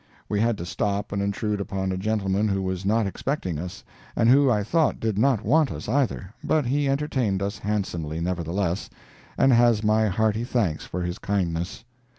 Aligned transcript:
We 0.27 0.39
had 0.39 0.57
to 0.57 0.65
stop 0.65 1.11
and 1.11 1.21
intrude 1.21 1.61
upon 1.61 1.91
a 1.91 1.95
gentleman 1.95 2.47
who 2.47 2.63
was 2.63 2.87
not 2.87 3.05
expecting 3.05 3.59
us, 3.59 3.83
and 4.15 4.29
who 4.29 4.49
I 4.49 4.63
thought 4.63 4.99
did 4.99 5.15
not 5.19 5.45
want 5.45 5.71
us, 5.71 5.87
either, 5.87 6.33
but 6.43 6.65
he 6.65 6.89
entertained 6.89 7.43
us 7.43 7.59
handsomely, 7.59 8.19
nevertheless, 8.19 8.89
and 9.37 9.53
has 9.53 9.83
my 9.83 10.07
hearty 10.07 10.43
thanks 10.43 10.85
for 10.87 11.03
his 11.03 11.19
kindness. 11.19 11.83